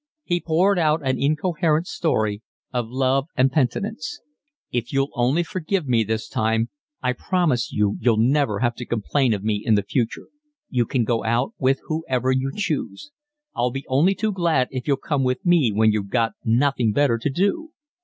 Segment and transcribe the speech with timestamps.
[0.23, 2.41] He poured out an incoherent story
[2.73, 4.19] of love and penitence.
[4.71, 6.69] "If you'll only forgive me this time
[7.03, 10.29] I promise you you'll never have to complain of me in future.
[10.71, 13.11] You can go out with whoever you choose.
[13.55, 17.19] I'll be only too glad if you'll come with me when you've got nothing better
[17.19, 17.69] to do."